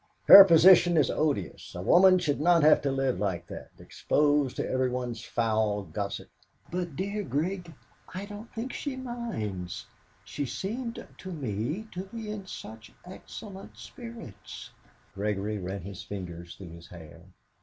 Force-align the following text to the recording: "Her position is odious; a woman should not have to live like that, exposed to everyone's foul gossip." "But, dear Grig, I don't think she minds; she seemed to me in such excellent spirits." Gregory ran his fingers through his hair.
"Her 0.25 0.43
position 0.43 0.97
is 0.97 1.11
odious; 1.11 1.75
a 1.75 1.81
woman 1.83 2.17
should 2.17 2.41
not 2.41 2.63
have 2.63 2.81
to 2.81 2.91
live 2.91 3.19
like 3.19 3.45
that, 3.45 3.69
exposed 3.77 4.55
to 4.55 4.67
everyone's 4.67 5.23
foul 5.23 5.83
gossip." 5.83 6.27
"But, 6.71 6.95
dear 6.95 7.21
Grig, 7.21 7.71
I 8.11 8.25
don't 8.25 8.51
think 8.51 8.73
she 8.73 8.95
minds; 8.95 9.85
she 10.25 10.47
seemed 10.47 11.07
to 11.19 11.31
me 11.31 11.87
in 12.13 12.47
such 12.47 12.91
excellent 13.05 13.77
spirits." 13.77 14.71
Gregory 15.13 15.59
ran 15.59 15.81
his 15.83 16.01
fingers 16.01 16.55
through 16.55 16.71
his 16.71 16.87
hair. 16.87 17.21